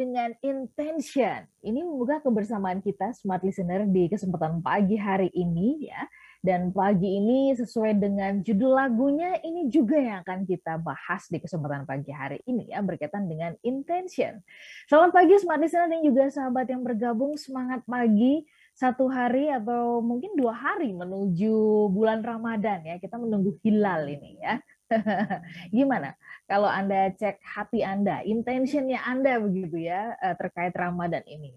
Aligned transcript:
dengan 0.00 0.32
intention. 0.40 1.44
Ini 1.60 1.84
membuka 1.84 2.24
kebersamaan 2.24 2.80
kita 2.80 3.12
smart 3.12 3.44
listener 3.44 3.84
di 3.84 4.08
kesempatan 4.08 4.64
pagi 4.64 4.96
hari 4.96 5.28
ini 5.36 5.92
ya. 5.92 6.08
Dan 6.40 6.72
pagi 6.72 7.20
ini 7.20 7.52
sesuai 7.52 8.00
dengan 8.00 8.40
judul 8.40 8.72
lagunya 8.72 9.36
ini 9.44 9.68
juga 9.68 10.00
yang 10.00 10.24
akan 10.24 10.48
kita 10.48 10.80
bahas 10.80 11.28
di 11.28 11.36
kesempatan 11.36 11.84
pagi 11.84 12.16
hari 12.16 12.40
ini 12.48 12.72
ya 12.72 12.80
berkaitan 12.80 13.28
dengan 13.28 13.52
intention. 13.60 14.40
Selamat 14.88 15.20
pagi 15.20 15.36
smart 15.36 15.60
listener 15.60 15.92
dan 15.92 16.00
juga 16.00 16.32
sahabat 16.32 16.64
yang 16.72 16.80
bergabung 16.80 17.36
semangat 17.36 17.84
pagi 17.84 18.48
satu 18.72 19.12
hari 19.12 19.52
atau 19.52 20.00
mungkin 20.00 20.32
dua 20.32 20.56
hari 20.56 20.96
menuju 20.96 21.92
bulan 21.92 22.24
Ramadan 22.24 22.88
ya. 22.88 22.96
Kita 22.96 23.20
menunggu 23.20 23.60
hilal 23.60 24.08
ini 24.08 24.40
ya. 24.40 24.56
Gimana 25.76 26.14
kalau 26.50 26.66
Anda 26.66 27.14
cek 27.14 27.38
hati 27.46 27.86
Anda, 27.86 28.26
intentionnya 28.26 29.00
Anda 29.06 29.38
begitu 29.38 29.78
ya 29.78 30.18
eh, 30.18 30.34
terkait 30.34 30.74
Ramadan 30.74 31.22
ini? 31.30 31.54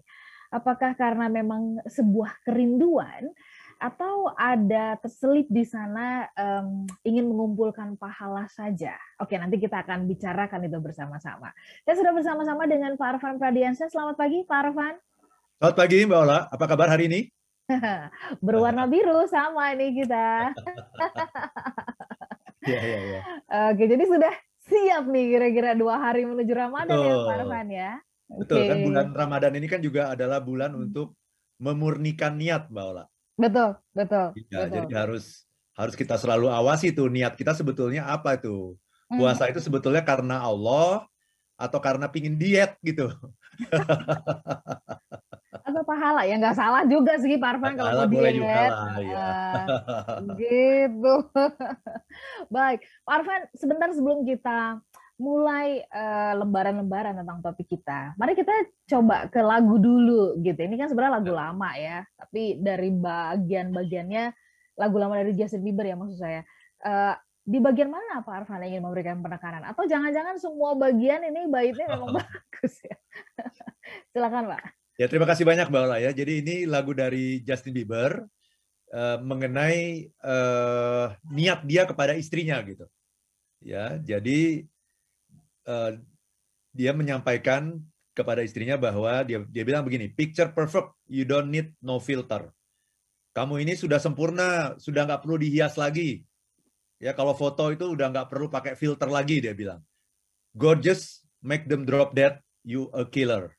Apakah 0.54 0.94
karena 0.94 1.26
memang 1.26 1.82
sebuah 1.90 2.46
kerinduan 2.46 3.26
atau 3.82 4.30
ada 4.38 4.94
terselip 5.02 5.50
di 5.50 5.66
sana 5.66 6.30
um, 6.38 6.86
ingin 7.02 7.26
mengumpulkan 7.26 7.98
pahala 7.98 8.46
saja? 8.46 8.94
Oke, 9.18 9.34
nanti 9.34 9.58
kita 9.58 9.82
akan 9.82 10.06
bicarakan 10.06 10.70
itu 10.70 10.78
bersama-sama. 10.78 11.50
Saya 11.82 11.98
sudah 11.98 12.14
bersama-sama 12.14 12.70
dengan 12.70 12.94
Pak 12.94 13.18
Arfan 13.18 13.42
Pradiansyah. 13.42 13.90
Selamat 13.90 14.14
pagi, 14.14 14.46
Pak 14.46 14.58
Arfan. 14.62 14.94
Selamat 15.58 15.74
pagi, 15.74 15.98
Mbak 16.06 16.18
Ola. 16.22 16.38
Apa 16.54 16.64
kabar 16.70 16.86
hari 16.86 17.10
ini? 17.10 17.20
Berwarna 18.44 18.86
biru 18.86 19.26
sama 19.26 19.74
ini 19.74 20.06
kita. 20.06 20.54
Iya, 22.64 22.80
iya, 22.80 22.98
iya. 23.04 23.20
Oke, 23.72 23.84
jadi 23.84 24.04
sudah 24.08 24.34
siap 24.64 25.04
nih 25.08 25.24
kira-kira 25.36 25.70
dua 25.76 26.00
hari 26.00 26.24
menuju 26.24 26.52
Ramadan 26.52 26.96
ya 26.96 27.14
Pak 27.20 27.34
Arfan 27.36 27.68
ya. 27.68 27.92
Betul, 28.24 28.58
kan 28.64 28.78
bulan 28.80 29.06
Ramadan 29.12 29.52
ini 29.60 29.66
kan 29.68 29.80
juga 29.84 30.16
adalah 30.16 30.40
bulan 30.40 30.72
hmm. 30.72 30.84
untuk 30.88 31.12
memurnikan 31.60 32.34
niat 32.40 32.72
Mbak 32.72 32.84
Ola. 32.88 33.04
Betul, 33.36 33.70
betul. 33.92 34.26
Ya, 34.48 34.64
betul. 34.64 34.74
Jadi 34.88 34.94
harus 34.96 35.24
harus 35.74 35.94
kita 35.98 36.16
selalu 36.16 36.48
awasi 36.48 36.94
tuh 36.94 37.10
niat 37.10 37.36
kita 37.36 37.52
sebetulnya 37.52 38.08
apa 38.08 38.40
tuh. 38.40 38.78
Hmm. 39.12 39.20
Puasa 39.20 39.50
itu 39.52 39.60
sebetulnya 39.60 40.00
karena 40.00 40.40
Allah 40.40 41.04
atau 41.54 41.78
karena 41.78 42.08
pingin 42.08 42.40
diet 42.40 42.74
gitu. 42.80 43.12
atau 45.64 45.80
pahala 45.80 46.28
ya 46.28 46.36
nggak 46.36 46.56
salah 46.60 46.84
juga 46.84 47.16
sih 47.16 47.40
Parvan 47.40 47.72
kalau 47.72 48.04
mau 48.04 48.08
diet. 48.12 48.36
Juga 48.36 48.62
lah, 48.68 48.96
ya. 49.00 49.28
gitu. 50.36 51.14
Baik, 52.54 52.84
Parvan 53.08 53.48
sebentar 53.56 53.88
sebelum 53.96 54.28
kita 54.28 54.84
mulai 55.16 55.80
uh, 55.88 56.36
lembaran-lembaran 56.44 57.16
tentang 57.16 57.40
topik 57.40 57.64
kita. 57.70 58.12
Mari 58.20 58.36
kita 58.36 58.52
coba 58.92 59.30
ke 59.32 59.40
lagu 59.40 59.80
dulu 59.80 60.36
gitu. 60.44 60.60
Ini 60.60 60.76
kan 60.76 60.92
sebenarnya 60.92 61.16
lagu 61.16 61.32
ya. 61.32 61.38
lama 61.38 61.70
ya, 61.80 61.98
tapi 62.18 62.60
dari 62.60 62.90
bagian-bagiannya 62.92 64.24
lagu 64.76 64.96
lama 65.00 65.14
dari 65.16 65.32
Justin 65.32 65.64
Bieber 65.64 65.88
ya 65.88 65.96
maksud 65.96 66.18
saya. 66.20 66.44
Uh, 66.84 67.16
di 67.44 67.60
bagian 67.60 67.92
mana 67.92 68.24
Pak 68.24 68.44
Arfan 68.44 68.64
ingin 68.64 68.80
memberikan 68.80 69.20
penekanan? 69.20 69.64
Atau 69.68 69.84
jangan-jangan 69.84 70.40
semua 70.40 70.76
bagian 70.76 71.24
ini 71.24 71.48
baiknya 71.48 71.92
memang 71.92 72.16
bagus 72.20 72.74
ya? 72.84 72.96
Silakan 74.12 74.52
Pak. 74.52 74.83
Ya 74.94 75.10
terima 75.10 75.26
kasih 75.26 75.42
banyak 75.42 75.66
Mbak 75.70 75.82
Ola 75.90 75.98
ya. 75.98 76.14
Jadi 76.14 76.32
ini 76.44 76.56
lagu 76.70 76.94
dari 76.94 77.42
Justin 77.42 77.74
Bieber 77.74 78.22
uh, 78.94 79.18
mengenai 79.18 80.06
uh, 80.22 81.10
niat 81.34 81.66
dia 81.66 81.82
kepada 81.82 82.14
istrinya 82.14 82.62
gitu. 82.62 82.86
Ya, 83.64 83.96
jadi 83.96 84.68
uh, 85.66 85.96
dia 86.70 86.92
menyampaikan 86.92 87.80
kepada 88.14 88.46
istrinya 88.46 88.78
bahwa 88.78 89.24
dia 89.26 89.42
dia 89.50 89.64
bilang 89.66 89.82
begini, 89.82 90.06
picture 90.12 90.52
perfect, 90.54 90.94
you 91.10 91.26
don't 91.26 91.50
need 91.50 91.74
no 91.82 91.98
filter. 91.98 92.54
Kamu 93.34 93.58
ini 93.58 93.74
sudah 93.74 93.98
sempurna, 93.98 94.78
sudah 94.78 95.10
nggak 95.10 95.26
perlu 95.26 95.42
dihias 95.42 95.74
lagi. 95.74 96.22
Ya 97.02 97.10
kalau 97.18 97.34
foto 97.34 97.74
itu 97.74 97.98
udah 97.98 98.14
nggak 98.14 98.30
perlu 98.30 98.46
pakai 98.46 98.78
filter 98.78 99.10
lagi 99.10 99.42
dia 99.42 99.56
bilang. 99.56 99.82
Gorgeous, 100.54 101.26
make 101.42 101.66
them 101.66 101.82
drop 101.82 102.14
dead, 102.14 102.38
you 102.62 102.86
a 102.94 103.02
killer. 103.02 103.50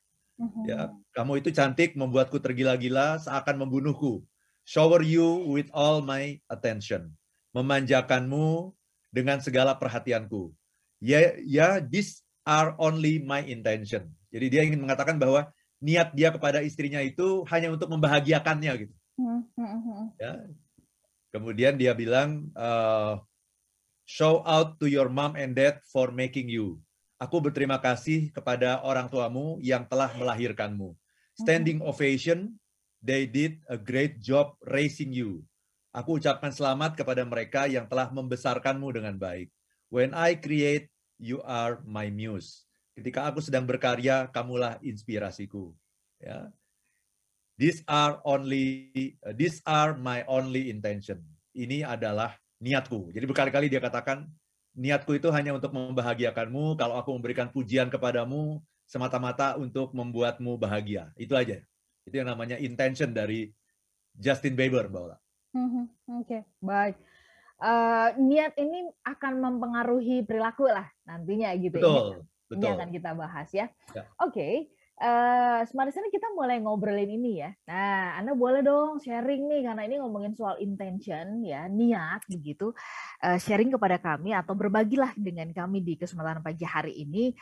Ya, 0.68 0.92
mhm. 0.92 1.00
kamu 1.16 1.32
itu 1.40 1.48
cantik, 1.48 1.96
membuatku 1.96 2.36
tergila-gila, 2.36 3.16
seakan 3.16 3.56
membunuhku. 3.64 4.20
Shower 4.68 5.00
you 5.00 5.46
with 5.48 5.72
all 5.72 6.04
my 6.04 6.36
attention. 6.52 7.14
Memanjakanmu 7.56 8.76
dengan 9.08 9.40
segala 9.40 9.78
perhatianku. 9.80 10.52
Ya, 11.00 11.32
ya, 11.40 11.80
this 11.80 12.20
are 12.44 12.76
only 12.76 13.22
my 13.22 13.40
intention. 13.48 14.12
Jadi 14.28 14.46
dia 14.52 14.62
ingin 14.68 14.84
mengatakan 14.84 15.16
bahwa 15.16 15.48
niat 15.80 16.12
dia 16.12 16.28
kepada 16.28 16.60
istrinya 16.60 17.00
itu 17.00 17.46
hanya 17.48 17.72
untuk 17.72 17.88
membahagiakannya 17.88 18.72
gitu. 18.84 18.94
Mhm, 19.16 19.40
mhm, 19.56 20.00
ya. 20.20 20.34
Kemudian 21.32 21.80
dia 21.80 21.96
bilang, 21.96 22.52
uh, 22.52 23.20
show 24.04 24.40
out 24.44 24.76
to 24.76 24.86
your 24.86 25.08
mom 25.08 25.34
and 25.34 25.56
dad 25.56 25.80
for 25.88 26.12
making 26.12 26.48
you. 26.52 26.80
Aku 27.16 27.40
berterima 27.40 27.80
kasih 27.80 28.28
kepada 28.28 28.84
orang 28.84 29.08
tuamu 29.08 29.56
yang 29.64 29.88
telah 29.88 30.12
melahirkanmu. 30.20 30.92
Standing 31.32 31.80
ovation, 31.80 32.60
they 33.00 33.24
did 33.24 33.64
a 33.72 33.80
great 33.80 34.20
job 34.20 34.52
raising 34.60 35.16
you. 35.16 35.40
Aku 35.96 36.20
ucapkan 36.20 36.52
selamat 36.52 36.92
kepada 36.92 37.24
mereka 37.24 37.64
yang 37.64 37.88
telah 37.88 38.12
membesarkanmu 38.12 38.92
dengan 38.92 39.16
baik. 39.16 39.48
When 39.88 40.12
I 40.12 40.36
create, 40.36 40.92
you 41.16 41.40
are 41.40 41.80
my 41.88 42.12
muse. 42.12 42.68
Ketika 42.92 43.24
aku 43.24 43.40
sedang 43.40 43.64
berkarya, 43.64 44.28
kamulah 44.28 44.76
inspirasiku. 44.84 45.72
Ya. 46.20 46.52
These 47.56 47.80
are 47.88 48.20
only, 48.28 48.92
these 49.32 49.64
are 49.64 49.96
my 49.96 50.20
only 50.28 50.68
intention. 50.68 51.24
Ini 51.56 51.88
adalah 51.88 52.36
niatku. 52.60 53.16
Jadi 53.16 53.24
berkali-kali 53.24 53.72
dia 53.72 53.80
katakan, 53.80 54.28
niatku 54.76 55.16
itu 55.16 55.32
hanya 55.32 55.56
untuk 55.56 55.72
membahagiakanmu, 55.72 56.76
kalau 56.76 57.00
aku 57.00 57.10
memberikan 57.16 57.48
pujian 57.48 57.88
kepadamu, 57.88 58.60
semata-mata 58.84 59.56
untuk 59.56 59.90
membuatmu 59.96 60.60
bahagia. 60.60 61.10
Itu 61.16 61.34
aja. 61.34 61.64
Itu 62.06 62.14
yang 62.14 62.30
namanya 62.30 62.60
intention 62.60 63.10
dari 63.10 63.50
Justin 64.14 64.54
Bieber, 64.54 64.86
Mbak 64.86 65.02
Ola. 65.02 65.18
Mm-hmm. 65.56 65.84
Oke, 66.20 66.28
okay, 66.28 66.40
baik. 66.60 66.96
Uh, 67.56 68.12
niat 68.20 68.52
ini 68.60 68.84
akan 69.00 69.40
mempengaruhi 69.40 70.28
perilaku 70.28 70.68
lah 70.68 70.84
nantinya 71.08 71.56
gitu. 71.56 71.80
Betul, 71.80 71.96
ini, 71.96 72.20
betul. 72.52 72.60
Ini 72.60 72.76
akan 72.76 72.88
kita 72.92 73.10
bahas 73.16 73.48
ya. 73.48 73.66
ya. 73.96 74.04
Oke, 74.20 74.28
okay 74.28 74.52
uh, 75.00 75.60
Smart 75.68 75.88
Listener 75.88 76.08
kita 76.12 76.32
mulai 76.32 76.60
ngobrolin 76.60 77.08
ini 77.08 77.44
ya. 77.44 77.50
Nah, 77.68 78.16
Anda 78.20 78.32
boleh 78.32 78.64
dong 78.64 79.00
sharing 79.00 79.48
nih 79.48 79.60
karena 79.68 79.82
ini 79.84 79.96
ngomongin 80.00 80.32
soal 80.36 80.56
intention 80.60 81.44
ya, 81.44 81.68
niat 81.68 82.24
begitu. 82.28 82.72
Uh, 83.20 83.36
sharing 83.40 83.72
kepada 83.72 84.00
kami 84.00 84.32
atau 84.32 84.56
berbagilah 84.56 85.12
dengan 85.16 85.52
kami 85.52 85.84
di 85.84 85.94
kesempatan 85.96 86.40
pagi 86.40 86.64
hari 86.64 86.92
ini. 87.04 87.32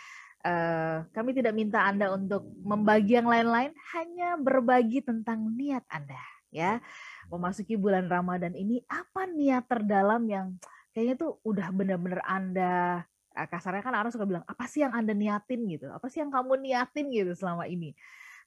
Uh, 0.45 1.09
kami 1.17 1.33
tidak 1.33 1.57
minta 1.57 1.89
Anda 1.89 2.13
untuk 2.13 2.45
membagi 2.61 3.17
yang 3.17 3.33
lain-lain, 3.33 3.73
hanya 3.97 4.37
berbagi 4.37 5.01
tentang 5.01 5.57
niat 5.57 5.89
Anda 5.89 6.21
ya. 6.53 6.85
Memasuki 7.33 7.81
bulan 7.81 8.13
Ramadan 8.13 8.53
ini 8.53 8.85
apa 8.87 9.25
niat 9.25 9.65
terdalam 9.65 10.21
yang 10.29 10.61
kayaknya 10.93 11.17
tuh 11.17 11.41
udah 11.49 11.73
benar-benar 11.73 12.21
Anda 12.29 13.03
Eh, 13.03 13.14
kasarnya 13.35 13.83
kan 13.83 13.95
orang 13.99 14.15
suka 14.15 14.25
bilang 14.25 14.47
apa 14.47 14.65
sih 14.71 14.87
yang 14.87 14.95
anda 14.95 15.11
niatin? 15.11 15.67
gitu. 15.67 15.91
Apa 15.91 16.07
sih 16.07 16.23
yang 16.23 16.31
kamu 16.31 16.63
niatin? 16.63 17.11
gitu 17.11 17.35
selama 17.35 17.67
ini. 17.67 17.93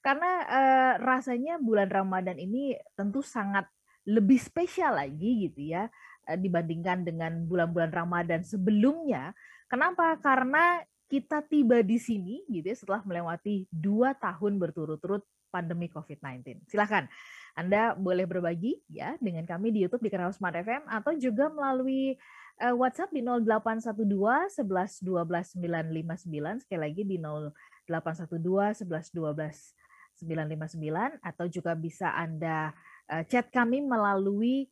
Karena 0.00 0.30
uh, 0.48 0.92
rasanya 1.04 1.60
bulan 1.60 1.92
Ramadan 1.92 2.40
ini 2.40 2.74
tentu 2.96 3.20
sangat 3.20 3.68
lebih 4.08 4.40
spesial 4.40 4.96
lagi 4.96 5.50
gitu 5.50 5.74
ya 5.76 5.90
uh, 6.30 6.38
dibandingkan 6.38 7.04
dengan 7.04 7.44
bulan-bulan 7.44 7.92
Ramadan 7.92 8.40
sebelumnya. 8.40 9.36
Kenapa? 9.68 10.16
Karena 10.16 10.80
kita 11.08 11.40
tiba 11.40 11.80
di 11.80 11.96
sini 11.96 12.44
gitu 12.52 12.68
ya 12.68 12.76
setelah 12.76 13.00
melewati 13.04 13.64
dua 13.72 14.12
tahun 14.12 14.60
berturut-turut 14.60 15.24
pandemi 15.48 15.88
COVID-19 15.88 16.68
silahkan 16.68 17.08
anda 17.56 17.96
boleh 17.96 18.28
berbagi 18.28 18.78
ya 18.92 19.16
dengan 19.18 19.48
kami 19.48 19.72
di 19.72 19.82
YouTube 19.82 20.04
di 20.04 20.12
kanal 20.12 20.30
Smart 20.30 20.54
FM 20.54 20.84
atau 20.86 21.16
juga 21.16 21.48
melalui 21.48 22.14
uh, 22.62 22.74
WhatsApp 22.74 23.14
di 23.14 23.22
0812 23.22 24.62
11 24.62 25.06
12 25.06 25.58
959 25.58 26.64
sekali 26.66 26.80
lagi 26.80 27.02
di 27.06 27.16
0812 27.18 28.84
11 28.84 29.14
12 29.14 29.78
959 30.18 31.22
atau 31.22 31.46
juga 31.46 31.72
bisa 31.78 32.10
Anda 32.10 32.74
uh, 33.06 33.22
chat 33.26 33.48
kami 33.54 33.82
melalui 33.86 34.66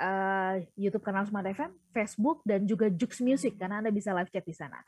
uh, 0.00 0.60
YouTube 0.76 1.04
kanal 1.04 1.24
Smart 1.24 1.48
FM, 1.48 1.72
Facebook 1.92 2.44
dan 2.44 2.68
juga 2.68 2.92
Jux 2.92 3.20
Music 3.24 3.56
karena 3.56 3.80
Anda 3.80 3.92
bisa 3.92 4.12
live 4.12 4.28
chat 4.28 4.44
di 4.44 4.56
sana. 4.56 4.80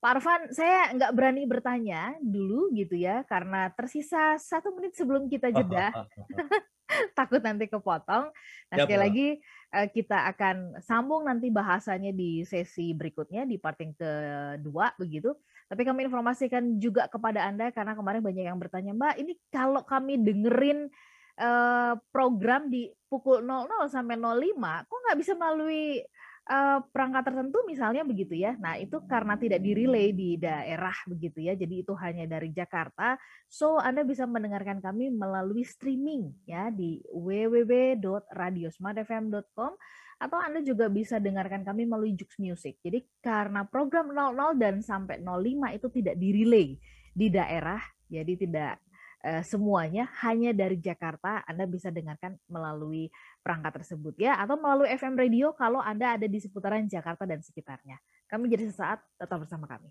Pak 0.00 0.16
Arfan, 0.16 0.48
saya 0.56 0.96
nggak 0.96 1.12
berani 1.12 1.44
bertanya 1.44 2.16
dulu 2.24 2.72
gitu 2.72 2.96
ya, 2.96 3.20
karena 3.28 3.68
tersisa 3.76 4.40
satu 4.40 4.72
menit 4.72 4.96
sebelum 4.96 5.28
kita 5.28 5.52
jeda. 5.52 5.92
Takut 7.18 7.40
nanti 7.40 7.70
kepotong. 7.70 8.30
Nah, 8.70 8.76
ya, 8.76 8.84
sekali 8.86 9.00
lagi 9.00 9.28
Eh, 9.70 9.86
kita 9.86 10.26
akan 10.34 10.82
sambung 10.82 11.30
nanti 11.30 11.46
bahasanya 11.46 12.10
di 12.10 12.42
sesi 12.42 12.90
berikutnya 12.90 13.46
di 13.46 13.54
part 13.54 13.78
yang 13.78 13.94
kedua 13.94 14.90
begitu. 14.98 15.30
Tapi 15.70 15.86
kami 15.86 16.10
informasikan 16.10 16.82
juga 16.82 17.06
kepada 17.06 17.46
Anda 17.46 17.70
karena 17.70 17.94
kemarin 17.94 18.18
banyak 18.18 18.50
yang 18.50 18.58
bertanya, 18.58 18.90
Mbak, 18.90 19.14
ini 19.22 19.38
kalau 19.54 19.86
kami 19.86 20.18
dengerin 20.18 20.90
uh, 21.38 21.94
program 22.10 22.66
di 22.66 22.90
pukul 23.06 23.46
00 23.46 23.70
sampai 23.86 24.18
05, 24.18 24.90
kok 24.90 24.98
nggak 25.06 25.18
bisa 25.22 25.32
melalui 25.38 26.02
uh, 26.50 26.82
perangkat 26.90 27.30
tertentu 27.30 27.62
misalnya 27.64 28.02
begitu 28.02 28.34
ya. 28.34 28.58
Nah, 28.58 28.74
itu 28.76 29.00
karena 29.06 29.38
tidak 29.38 29.62
direlay 29.62 30.10
di 30.10 30.34
daerah 30.36 30.94
begitu 31.06 31.46
ya. 31.46 31.54
Jadi 31.54 31.86
itu 31.86 31.94
hanya 31.94 32.26
dari 32.26 32.50
Jakarta. 32.50 33.14
So, 33.46 33.78
Anda 33.78 34.02
bisa 34.02 34.26
mendengarkan 34.26 34.82
kami 34.82 35.14
melalui 35.14 35.62
streaming 35.62 36.34
ya 36.44 36.74
di 36.74 36.98
www.radiosmartfm.com 37.14 39.72
atau 40.20 40.36
Anda 40.36 40.60
juga 40.60 40.92
bisa 40.92 41.16
dengarkan 41.16 41.64
kami 41.64 41.88
melalui 41.88 42.12
Jux 42.18 42.36
Music. 42.36 42.76
Jadi 42.84 43.08
karena 43.24 43.64
program 43.64 44.12
00 44.12 44.52
dan 44.60 44.84
sampai 44.84 45.24
05 45.24 45.80
itu 45.80 45.88
tidak 45.88 46.20
direlay 46.20 46.76
di 47.10 47.26
daerah, 47.32 47.82
jadi 48.06 48.36
tidak 48.36 48.78
uh, 49.24 49.42
semuanya 49.44 50.08
hanya 50.24 50.52
dari 50.52 50.76
Jakarta 50.76 51.44
Anda 51.48 51.64
bisa 51.64 51.88
dengarkan 51.88 52.36
melalui 52.48 53.08
perangkat 53.40 53.82
tersebut 53.82 54.14
ya 54.20 54.36
atau 54.36 54.60
melalui 54.60 54.92
FM 54.92 55.16
radio 55.16 55.52
kalau 55.56 55.80
Anda 55.80 56.20
ada 56.20 56.26
di 56.28 56.38
seputaran 56.38 56.84
Jakarta 56.86 57.24
dan 57.24 57.40
sekitarnya. 57.40 57.96
Kami 58.28 58.46
jadi 58.46 58.68
sesaat 58.68 59.02
tetap 59.18 59.42
bersama 59.42 59.66
kami. 59.66 59.90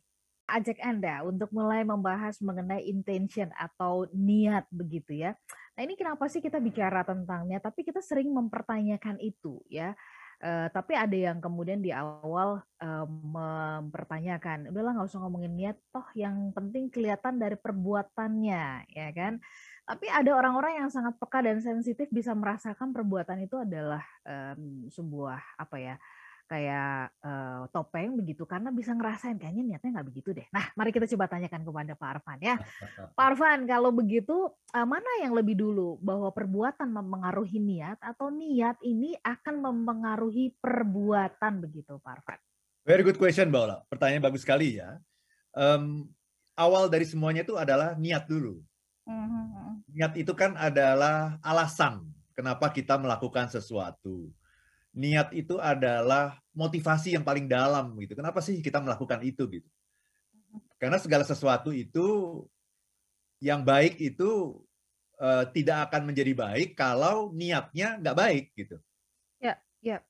Ajak 0.49 0.81
Anda 0.81 1.21
untuk 1.21 1.53
mulai 1.53 1.85
membahas 1.85 2.41
mengenai 2.41 2.81
intention 2.89 3.53
atau 3.53 4.09
niat 4.09 4.65
begitu 4.73 5.13
ya. 5.13 5.37
Nah 5.77 5.81
ini 5.85 5.93
kenapa 5.93 6.25
sih 6.25 6.41
kita 6.41 6.57
bicara 6.57 7.05
tentangnya, 7.05 7.61
tapi 7.61 7.85
kita 7.85 8.01
sering 8.01 8.33
mempertanyakan 8.33 9.21
itu 9.21 9.61
ya. 9.69 9.93
Uh, 10.39 10.71
tapi 10.71 10.95
ada 10.95 11.11
yang 11.11 11.43
kemudian 11.43 11.83
di 11.83 11.91
awal 11.91 12.63
uh, 12.63 13.07
mempertanyakan, 13.11 14.71
udahlah 14.71 14.95
nggak 14.95 15.11
usah 15.11 15.19
ngomongin 15.19 15.51
niat, 15.51 15.75
toh 15.91 16.07
yang 16.15 16.55
penting 16.55 16.87
kelihatan 16.87 17.35
dari 17.43 17.59
perbuatannya, 17.59 18.87
ya 18.87 19.09
kan? 19.11 19.43
Tapi 19.89 20.05
ada 20.05 20.37
orang-orang 20.37 20.85
yang 20.85 20.89
sangat 20.93 21.17
peka 21.17 21.41
dan 21.41 21.57
sensitif 21.65 22.05
bisa 22.13 22.37
merasakan 22.37 22.93
perbuatan 22.93 23.41
itu 23.41 23.57
adalah 23.57 24.05
um, 24.21 24.85
sebuah 24.85 25.57
apa 25.57 25.77
ya? 25.81 25.95
kayak 26.49 27.13
uh, 27.21 27.69
topeng 27.69 28.17
begitu 28.17 28.41
karena 28.49 28.73
bisa 28.73 28.97
ngerasain 28.97 29.37
kayaknya 29.37 29.77
niatnya 29.77 30.01
nggak 30.01 30.07
begitu 30.09 30.33
deh. 30.33 30.49
Nah, 30.49 30.65
mari 30.73 30.89
kita 30.89 31.05
coba 31.05 31.29
tanyakan 31.29 31.61
kepada 31.61 31.93
Pak 31.93 32.09
Arfan 32.09 32.39
ya. 32.41 32.57
Pak 33.17 33.25
Arfan, 33.29 33.69
kalau 33.69 33.93
begitu 33.93 34.49
uh, 34.49 34.87
mana 34.89 35.05
yang 35.21 35.37
lebih 35.37 35.53
dulu 35.53 36.01
bahwa 36.01 36.33
perbuatan 36.33 36.89
mempengaruhi 36.89 37.61
niat 37.61 38.01
atau 38.01 38.33
niat 38.33 38.81
ini 38.81 39.13
akan 39.21 39.61
mempengaruhi 39.61 40.57
perbuatan 40.57 41.61
begitu, 41.61 42.01
Pak 42.01 42.13
Arfan? 42.17 42.39
Very 42.81 43.05
good 43.05 43.21
question, 43.21 43.53
Mbak 43.53 43.61
Ola. 43.69 43.77
Pertanyaan 43.85 44.25
bagus 44.25 44.41
sekali 44.41 44.81
ya. 44.81 44.97
Um, 45.53 46.09
awal 46.57 46.89
dari 46.89 47.05
semuanya 47.05 47.45
itu 47.45 47.53
adalah 47.61 47.93
niat 47.93 48.25
dulu. 48.25 48.57
Mm-hmm. 49.05 49.45
Niat 49.99 50.15
itu 50.15 50.31
kan 50.31 50.55
adalah 50.55 51.35
alasan 51.43 52.07
kenapa 52.31 52.71
kita 52.71 52.95
melakukan 52.95 53.51
sesuatu 53.51 54.31
niat 54.95 55.29
itu 55.37 55.57
adalah 55.61 56.41
motivasi 56.51 57.13
yang 57.13 57.23
paling 57.25 57.45
dalam 57.45 57.93
gitu. 58.01 58.17
Kenapa 58.17 58.41
sih 58.41 58.57
kita 58.59 58.81
melakukan 58.81 59.21
itu 59.21 59.45
gitu? 59.47 59.69
Karena 60.81 60.97
segala 60.97 61.27
sesuatu 61.27 61.69
itu 61.69 62.07
yang 63.39 63.61
baik 63.61 63.99
itu 64.01 64.59
uh, 65.21 65.45
tidak 65.51 65.91
akan 65.91 66.11
menjadi 66.11 66.33
baik 66.33 66.75
kalau 66.75 67.29
niatnya 67.35 67.99
nggak 68.01 68.17
baik 68.17 68.45
gitu. 68.57 68.77
Ya, 69.39 69.59
ya. 69.79 70.01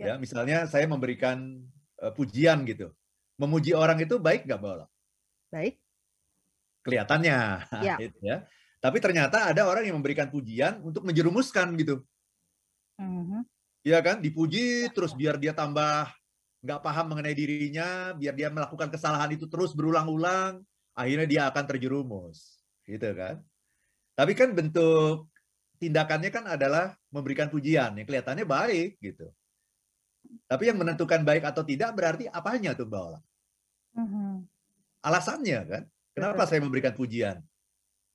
Ya, 0.00 0.06
ya 0.06 0.14
misalnya 0.16 0.64
saya 0.70 0.86
memberikan 0.86 1.66
uh, 2.00 2.12
pujian 2.14 2.64
gitu. 2.64 2.94
Memuji 3.40 3.74
orang 3.74 3.98
itu 4.00 4.20
baik 4.20 4.46
nggak, 4.46 4.60
Mbak 4.60 4.88
Baik. 5.52 5.74
Kelihatannya. 6.86 7.38
Ya. 7.82 7.94
gitu 8.02 8.18
ya. 8.22 8.46
Tapi 8.82 8.98
ternyata 8.98 9.54
ada 9.54 9.62
orang 9.70 9.86
yang 9.86 10.02
memberikan 10.02 10.26
pujian 10.26 10.82
untuk 10.82 11.06
menjerumuskan 11.06 11.70
gitu. 11.78 12.02
Mm 12.98 13.22
-hmm. 13.22 13.42
Iya 13.86 13.98
kan, 14.02 14.18
dipuji 14.18 14.90
terus 14.90 15.14
biar 15.14 15.38
dia 15.38 15.54
tambah 15.54 16.10
nggak 16.62 16.80
paham 16.82 17.14
mengenai 17.14 17.34
dirinya, 17.34 18.14
biar 18.14 18.34
dia 18.38 18.50
melakukan 18.50 18.90
kesalahan 18.90 19.34
itu 19.34 19.50
terus 19.50 19.74
berulang-ulang, 19.74 20.62
akhirnya 20.94 21.26
dia 21.26 21.42
akan 21.50 21.64
terjerumus, 21.66 22.62
gitu 22.86 23.10
kan? 23.18 23.42
Tapi 24.14 24.32
kan 24.38 24.54
bentuk 24.54 25.26
tindakannya 25.82 26.30
kan 26.30 26.46
adalah 26.46 26.94
memberikan 27.10 27.50
pujian 27.50 27.98
yang 27.98 28.06
kelihatannya 28.06 28.46
baik 28.46 29.02
gitu. 29.02 29.26
Tapi 30.46 30.70
yang 30.70 30.78
menentukan 30.78 31.26
baik 31.26 31.42
atau 31.42 31.66
tidak 31.66 31.90
berarti 31.98 32.30
apanya 32.30 32.78
tuh 32.78 32.86
Mbak 32.86 33.02
Ola? 33.02 33.20
Mm-hmm. 33.98 34.32
Alasannya 35.02 35.60
kan, 35.66 35.82
kenapa 36.14 36.46
saya 36.46 36.62
memberikan 36.62 36.94
pujian? 36.94 37.42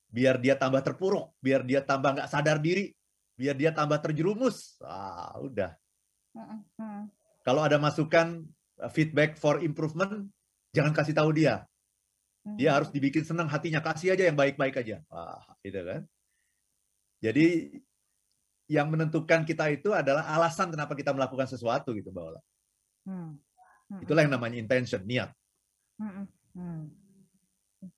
Biar 0.07 0.39
dia 0.39 0.55
tambah 0.55 0.79
terpuruk, 0.79 1.35
biar 1.43 1.67
dia 1.67 1.83
tambah 1.83 2.15
nggak 2.15 2.31
sadar 2.31 2.57
diri, 2.63 2.95
biar 3.35 3.55
dia 3.59 3.75
tambah 3.75 3.99
terjerumus. 3.99 4.79
Ah, 4.81 5.35
udah. 5.39 5.75
Kalau 7.43 7.61
ada 7.63 7.79
masukan 7.79 8.43
uh, 8.79 8.91
feedback 8.91 9.39
for 9.39 9.59
improvement, 9.63 10.27
jangan 10.75 10.91
kasih 10.95 11.15
tahu 11.15 11.31
dia. 11.35 11.63
Dia 12.55 12.79
harus 12.79 12.87
dibikin 12.95 13.27
senang 13.27 13.51
hatinya, 13.51 13.83
kasih 13.83 14.15
aja 14.15 14.23
yang 14.23 14.39
baik-baik 14.39 14.79
aja. 14.79 15.03
Wah, 15.11 15.43
gitu 15.59 15.83
kan. 15.83 16.07
Jadi 17.19 17.75
yang 18.71 18.87
menentukan 18.87 19.43
kita 19.43 19.67
itu 19.67 19.91
adalah 19.91 20.23
alasan 20.31 20.71
kenapa 20.71 20.95
kita 20.95 21.11
melakukan 21.11 21.43
sesuatu 21.43 21.91
gitu, 21.91 22.07
Mbak 22.07 22.23
Ola. 22.23 22.41
Hmm. 23.03 23.35
Hmm. 23.91 23.99
Itulah 24.03 24.23
yang 24.23 24.31
namanya 24.31 24.55
intention, 24.55 25.03
niat. 25.03 25.31
Hmm. 25.99 26.23
Hmm. 26.55 26.87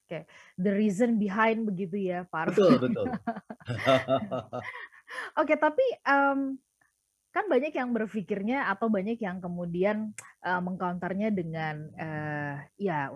Oke, 0.10 0.26
okay. 0.26 0.58
the 0.58 0.74
reason 0.74 1.22
behind 1.22 1.70
begitu 1.70 2.10
ya, 2.10 2.26
Pak. 2.26 2.50
Betul, 2.58 2.82
betul. 2.82 3.06
Oke, 5.46 5.54
tapi 5.54 5.86
um, 6.02 6.58
kan 7.30 7.46
banyak 7.46 7.70
yang 7.70 7.94
berpikirnya 7.94 8.74
atau 8.74 8.90
banyak 8.90 9.22
yang 9.22 9.38
kemudian 9.38 10.18
uh, 10.42 10.58
mengcounternya 10.66 11.30
dengan 11.30 11.94
uh, 11.94 12.58
ya 12.82 13.14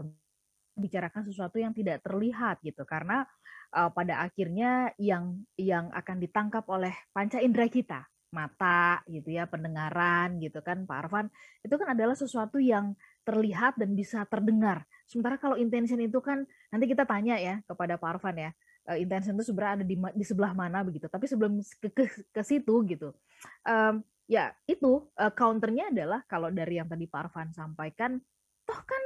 bicarakan 0.78 1.26
sesuatu 1.26 1.58
yang 1.58 1.74
tidak 1.74 2.06
terlihat 2.06 2.62
gitu 2.62 2.86
karena 2.86 3.26
uh, 3.74 3.90
pada 3.90 4.22
akhirnya 4.22 4.94
yang 5.02 5.42
yang 5.58 5.90
akan 5.98 6.22
ditangkap 6.22 6.62
oleh 6.70 6.94
panca 7.10 7.42
indera 7.42 7.66
kita 7.74 8.06
mata 8.30 9.02
gitu 9.10 9.34
ya 9.34 9.50
pendengaran 9.50 10.38
gitu 10.38 10.62
kan 10.62 10.86
Pak 10.86 10.98
Arfan 11.06 11.28
itu 11.66 11.74
kan 11.74 11.98
adalah 11.98 12.14
sesuatu 12.14 12.62
yang 12.62 12.94
terlihat 13.26 13.82
dan 13.82 13.98
bisa 13.98 14.26
terdengar 14.30 14.86
sementara 15.06 15.36
kalau 15.38 15.60
intention 15.60 16.00
itu 16.00 16.20
kan 16.24 16.48
nanti 16.72 16.86
kita 16.90 17.04
tanya 17.04 17.36
ya 17.38 17.60
kepada 17.68 18.00
Pak 18.00 18.20
Arfan 18.20 18.38
ya 18.40 18.52
uh, 18.90 18.98
intention 19.00 19.36
itu 19.36 19.52
sebenarnya 19.52 19.84
ada 19.84 19.86
di, 19.86 19.96
di 19.96 20.26
sebelah 20.26 20.52
mana 20.52 20.84
begitu. 20.84 21.08
Tapi 21.08 21.26
sebelum 21.28 21.60
ke, 21.80 21.90
ke, 21.92 22.06
ke 22.32 22.42
situ 22.44 22.74
gitu, 22.88 23.16
um, 23.68 24.04
ya 24.28 24.52
itu 24.68 25.08
uh, 25.20 25.32
counternya 25.34 25.92
adalah 25.92 26.24
kalau 26.28 26.52
dari 26.52 26.80
yang 26.80 26.88
tadi 26.88 27.08
Pak 27.08 27.30
Arfan 27.30 27.52
sampaikan, 27.56 28.20
toh 28.64 28.82
kan 28.84 29.04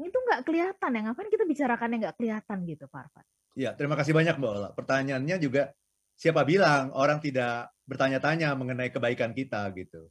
itu 0.00 0.18
nggak 0.18 0.46
kelihatan 0.46 0.90
ya 0.96 1.00
ngapain 1.10 1.30
kita 1.30 1.44
bicarakan 1.46 1.88
yang 1.96 2.00
nggak 2.08 2.16
kelihatan 2.18 2.58
gitu 2.66 2.84
Pak 2.90 3.00
Arfan. 3.06 3.26
Ya 3.58 3.70
terima 3.74 3.98
kasih 3.98 4.14
banyak 4.14 4.38
Mbak 4.38 4.50
Ola. 4.50 4.70
Pertanyaannya 4.74 5.36
juga 5.42 5.74
siapa 6.14 6.46
bilang 6.46 6.94
orang 6.94 7.18
tidak 7.18 7.74
bertanya-tanya 7.88 8.54
mengenai 8.54 8.94
kebaikan 8.94 9.34
kita 9.34 9.66
gitu. 9.74 10.06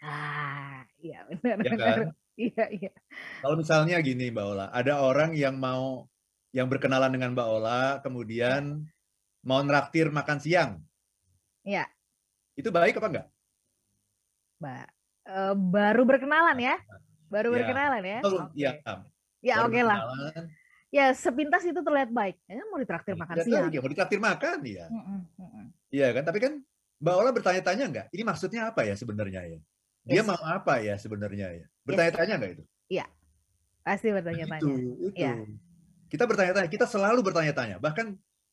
Ah, 0.00 0.86
iya 1.02 1.26
benar 1.28 1.58
ya. 1.60 1.74
Kan? 1.76 1.98
Iya 2.40 2.64
iya. 2.72 2.92
Kalau 3.44 3.56
misalnya 3.60 4.00
gini 4.00 4.32
Mbak 4.32 4.46
Ola, 4.48 4.66
ada 4.72 5.04
orang 5.04 5.36
yang 5.36 5.60
mau 5.60 6.08
yang 6.56 6.66
berkenalan 6.72 7.12
dengan 7.12 7.36
Mbak 7.36 7.48
Ola, 7.52 7.82
kemudian 8.00 8.88
mau 9.44 9.60
neraktir 9.60 10.08
makan 10.08 10.40
siang. 10.40 10.70
Iya. 11.68 11.84
Itu 12.56 12.72
baik 12.72 12.96
apa 12.96 13.08
enggak? 13.12 13.26
Mbak, 14.60 14.86
uh, 15.28 15.54
baru 15.56 16.02
berkenalan 16.08 16.56
ya? 16.56 16.76
Baru 17.28 17.52
ya. 17.52 17.54
berkenalan 17.60 18.02
ya? 18.02 18.18
Oh, 18.24 18.48
iya. 18.56 18.70
Ya, 19.40 19.54
oke 19.64 19.72
okay 19.72 19.82
lah. 19.84 20.00
Ya, 20.90 21.14
sepintas 21.14 21.62
itu 21.62 21.78
terlihat 21.78 22.10
baik. 22.10 22.40
Ya, 22.50 22.64
mau 22.66 22.80
ditraktir 22.80 23.14
makan 23.14 23.36
ya, 23.38 23.44
siang. 23.46 23.70
Ya, 23.70 23.78
mau 23.78 23.90
ditraktir 23.92 24.18
makan, 24.18 24.58
ya. 24.66 24.90
Iya 25.92 26.08
kan? 26.16 26.24
Tapi 26.26 26.38
kan 26.42 26.52
Mbak 27.00 27.14
Ola 27.14 27.30
bertanya-tanya 27.30 27.84
enggak? 27.86 28.06
Ini 28.10 28.22
maksudnya 28.26 28.72
apa 28.72 28.84
ya 28.84 28.98
sebenarnya 28.98 29.44
ya? 29.46 29.60
Dia 30.04 30.24
yes. 30.24 30.28
mau 30.28 30.40
apa 30.40 30.80
ya 30.80 30.96
sebenarnya 30.96 31.48
ya? 31.52 31.66
Bertanya-tanya 31.84 32.34
enggak 32.40 32.52
itu? 32.56 32.64
Iya. 32.88 33.06
Pasti 33.84 34.08
bertanya-tanya. 34.12 34.60
Itu, 34.60 34.72
itu. 35.12 35.20
Ya. 35.20 35.34
Kita 36.10 36.24
bertanya-tanya, 36.26 36.68
kita 36.68 36.86
selalu 36.88 37.20
bertanya-tanya. 37.22 37.76
Bahkan 37.78 38.06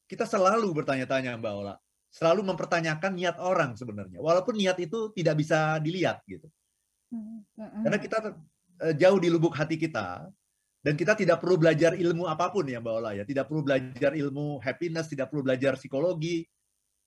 kita 0.07 0.23
selalu 0.23 0.71
bertanya-tanya 0.71 1.35
Mbak 1.39 1.53
Ola. 1.53 1.75
Selalu 2.07 2.41
mempertanyakan 2.47 3.11
niat 3.15 3.37
orang 3.39 3.75
sebenarnya. 3.75 4.23
Walaupun 4.23 4.55
niat 4.55 4.79
itu 4.79 5.11
tidak 5.11 5.35
bisa 5.43 5.75
dilihat 5.83 6.23
gitu. 6.23 6.47
Karena 7.55 7.97
kita 7.99 8.17
eh, 8.83 8.95
jauh 8.95 9.19
di 9.19 9.27
lubuk 9.31 9.55
hati 9.55 9.75
kita 9.79 10.27
dan 10.83 10.93
kita 10.95 11.19
tidak 11.19 11.43
perlu 11.43 11.59
belajar 11.59 11.99
ilmu 11.99 12.27
apa 12.31 12.47
pun 12.47 12.63
ya 12.63 12.79
Mbak 12.79 12.93
Ola 13.03 13.11
ya. 13.15 13.23
Tidak 13.27 13.43
perlu 13.43 13.61
belajar 13.67 14.15
ilmu 14.15 14.63
happiness, 14.63 15.11
tidak 15.11 15.27
perlu 15.31 15.43
belajar 15.43 15.75
psikologi. 15.75 16.47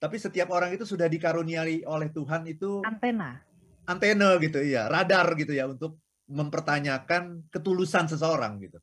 Tapi 0.01 0.17
setiap 0.17 0.49
orang 0.53 0.73
itu 0.73 0.85
sudah 0.89 1.09
dikaruniai 1.09 1.85
oleh 1.85 2.09
Tuhan 2.13 2.49
itu 2.49 2.81
antena. 2.85 3.41
Antena 3.89 4.37
gitu 4.41 4.61
ya, 4.61 4.89
radar 4.89 5.33
gitu 5.37 5.53
ya 5.53 5.69
untuk 5.69 6.01
mempertanyakan 6.31 7.49
ketulusan 7.51 8.07
seseorang 8.07 8.61
gitu. 8.63 8.79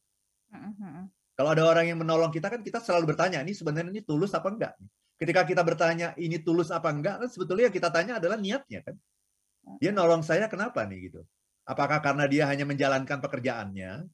Kalau 1.37 1.53
ada 1.53 1.63
orang 1.69 1.85
yang 1.85 1.99
menolong 2.01 2.33
kita 2.33 2.49
kan 2.49 2.65
kita 2.65 2.81
selalu 2.81 3.13
bertanya, 3.13 3.45
ini 3.45 3.53
sebenarnya 3.53 3.93
ini 3.93 4.01
tulus 4.01 4.33
apa 4.33 4.49
enggak? 4.49 4.73
Ketika 5.17 5.45
kita 5.45 5.61
bertanya 5.61 6.13
ini 6.17 6.41
tulus 6.41 6.73
apa 6.73 6.89
enggak, 6.89 7.21
kan 7.21 7.29
sebetulnya 7.29 7.69
yang 7.69 7.75
kita 7.75 7.89
tanya 7.93 8.17
adalah 8.17 8.37
niatnya 8.37 8.81
kan. 8.81 8.95
Dia 9.77 9.91
nolong 9.93 10.23
saya 10.25 10.49
kenapa 10.49 10.87
nih 10.87 11.11
gitu? 11.11 11.21
Apakah 11.67 11.99
karena 11.99 12.25
dia 12.25 12.47
hanya 12.47 12.63
menjalankan 12.63 13.19
pekerjaannya, 13.19 14.07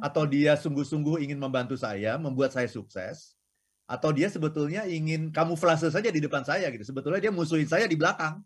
atau 0.00 0.24
dia 0.24 0.56
sungguh-sungguh 0.56 1.20
ingin 1.20 1.36
membantu 1.36 1.76
saya, 1.76 2.16
membuat 2.16 2.56
saya 2.56 2.66
sukses, 2.66 3.36
atau 3.84 4.10
dia 4.14 4.30
sebetulnya 4.32 4.88
ingin 4.88 5.28
kamuflase 5.34 5.92
saja 5.92 6.08
di 6.08 6.20
depan 6.22 6.46
saya 6.46 6.70
gitu. 6.72 6.82
Sebetulnya 6.86 7.20
dia 7.20 7.32
musuhin 7.34 7.68
saya 7.68 7.84
di 7.84 7.98
belakang. 7.98 8.40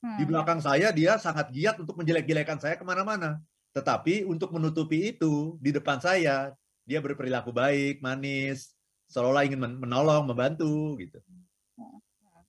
Di 0.00 0.24
hmm. 0.24 0.30
belakang 0.32 0.60
saya 0.64 0.88
dia 0.96 1.20
sangat 1.20 1.52
giat 1.52 1.76
untuk 1.76 2.00
menjelek-jelekan 2.00 2.56
saya 2.56 2.80
ke 2.80 2.84
mana-mana. 2.84 3.36
Tetapi 3.76 4.24
untuk 4.24 4.48
menutupi 4.56 5.12
itu 5.12 5.60
di 5.60 5.70
depan 5.76 6.00
saya 6.00 6.56
dia 6.88 6.98
berperilaku 7.04 7.52
baik, 7.52 8.00
manis, 8.00 8.72
seolah 9.12 9.44
ingin 9.44 9.60
menolong, 9.60 10.24
membantu 10.24 10.96
gitu. 10.96 11.20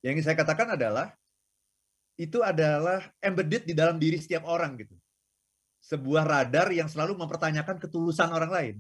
Yang 0.02 0.12
ingin 0.18 0.26
saya 0.26 0.38
katakan 0.40 0.80
adalah 0.80 1.14
itu 2.16 2.40
adalah 2.40 3.06
embedded 3.20 3.68
di 3.68 3.74
dalam 3.76 4.00
diri 4.00 4.18
setiap 4.18 4.48
orang 4.48 4.80
gitu. 4.80 4.96
Sebuah 5.82 6.24
radar 6.24 6.70
yang 6.72 6.88
selalu 6.88 7.18
mempertanyakan 7.18 7.82
ketulusan 7.82 8.30
orang 8.30 8.52
lain. 8.54 8.76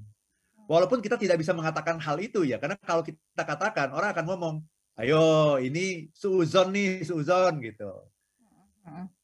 Walaupun 0.70 1.02
kita 1.02 1.18
tidak 1.18 1.42
bisa 1.42 1.52
mengatakan 1.52 1.98
hal 2.00 2.22
itu 2.22 2.46
ya, 2.46 2.62
karena 2.62 2.78
kalau 2.80 3.04
kita 3.04 3.44
katakan 3.44 3.92
orang 3.92 4.14
akan 4.14 4.26
ngomong, 4.30 4.56
ayo 5.02 5.58
ini 5.58 6.08
suuzon 6.14 6.72
nih, 6.72 7.02
suuzon 7.02 7.60
gitu. 7.66 7.90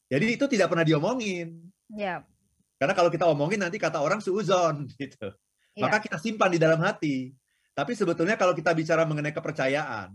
Jadi 0.08 0.26
itu 0.34 0.44
tidak 0.48 0.72
pernah 0.72 0.86
diomongin. 0.86 1.68
Ya. 1.92 2.24
Karena 2.78 2.94
kalau 2.94 3.10
kita 3.10 3.26
omongin 3.26 3.60
nanti 3.60 3.76
kata 3.76 3.98
orang 4.00 4.22
suuzon 4.22 4.88
gitu. 5.00 5.34
Ya. 5.74 5.82
Maka 5.86 6.02
kita 6.02 6.16
simpan 6.16 6.50
di 6.54 6.60
dalam 6.62 6.80
hati. 6.80 7.34
Tapi 7.76 7.94
sebetulnya 7.94 8.34
kalau 8.34 8.54
kita 8.58 8.74
bicara 8.74 9.06
mengenai 9.06 9.30
kepercayaan, 9.30 10.10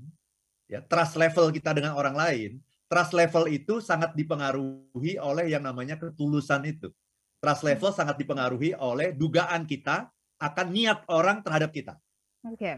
ya 0.68 0.84
trust 0.84 1.16
level 1.16 1.48
kita 1.56 1.72
dengan 1.72 1.96
orang 1.96 2.12
lain, 2.12 2.60
trust 2.92 3.16
level 3.16 3.48
itu 3.48 3.80
sangat 3.80 4.12
dipengaruhi 4.20 5.16
oleh 5.16 5.48
yang 5.48 5.64
namanya 5.64 5.96
ketulusan 5.96 6.68
itu. 6.68 6.92
Trust 7.40 7.64
level 7.64 7.92
hmm. 7.92 8.00
sangat 8.00 8.16
dipengaruhi 8.20 8.76
oleh 8.76 9.16
dugaan 9.16 9.64
kita 9.64 10.12
akan 10.44 10.68
niat 10.76 11.08
orang 11.08 11.40
terhadap 11.40 11.72
kita. 11.72 11.96
Oke. 12.44 12.60
Okay. 12.60 12.76